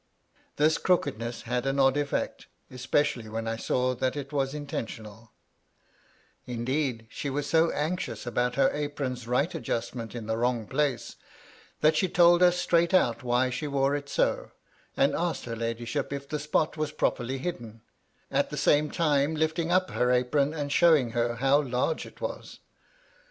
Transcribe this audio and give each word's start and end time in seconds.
This 0.55 0.79
crookedness 0.79 1.43
had 1.43 1.67
an 1.67 1.77
odd 1.79 1.95
effect, 1.95 2.47
especially 2.71 3.29
when 3.29 3.47
I 3.47 3.55
saw 3.55 3.93
that 3.93 4.15
it 4.15 4.33
was 4.33 4.55
intentional; 4.55 5.31
indeed, 6.47 7.05
she 7.11 7.29
was 7.29 7.45
so 7.47 7.69
anxious 7.69 8.25
about 8.25 8.55
her 8.55 8.71
apron's 8.73 9.27
right 9.27 9.53
adjustment 9.53 10.15
in 10.15 10.25
the 10.25 10.37
wrong 10.37 10.65
place, 10.65 11.17
that 11.81 11.95
she 11.95 12.09
told 12.09 12.41
us 12.41 12.57
straight 12.57 12.95
out 12.95 13.21
why 13.21 13.51
she 13.51 13.67
wore 13.67 13.95
it 13.95 14.09
so, 14.09 14.49
and 14.97 15.13
asked 15.13 15.45
her 15.45 15.55
ladyship 15.55 16.11
if 16.11 16.27
the 16.27 16.39
spot 16.39 16.75
was 16.77 16.91
properly 16.91 17.37
hidden, 17.37 17.83
at 18.31 18.49
the 18.49 18.57
same 18.57 18.89
time 18.89 19.35
lifting 19.35 19.71
up 19.71 19.91
her 19.91 20.09
apron 20.09 20.51
and 20.51 20.71
showing 20.71 21.11
her 21.11 21.35
how 21.35 21.61
large 21.61 22.07
it 22.07 22.19
was. 22.19 22.57